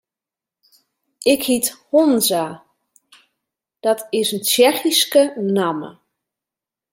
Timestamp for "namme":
5.57-5.89